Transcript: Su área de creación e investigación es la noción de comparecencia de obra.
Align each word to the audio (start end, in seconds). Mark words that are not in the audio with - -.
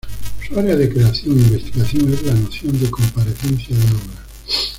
Su 0.47 0.59
área 0.59 0.75
de 0.75 0.91
creación 0.91 1.37
e 1.37 1.41
investigación 1.43 2.11
es 2.11 2.23
la 2.23 2.33
noción 2.33 2.79
de 2.79 2.89
comparecencia 2.89 3.77
de 3.77 3.83
obra. 3.83 4.23